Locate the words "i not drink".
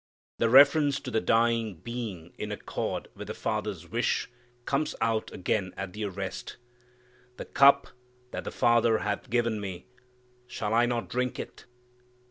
10.73-11.37